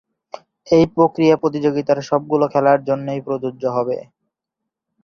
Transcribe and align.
এ 0.67 0.79
প্রক্রিয়া 0.95 1.35
প্রতিযোগিতার 1.37 1.99
সবগুলো 2.09 2.45
খেলার 2.53 2.79
জন্যেই 2.83 3.21
প্রযোজ্য 3.21 3.63
হবে। 3.77 3.97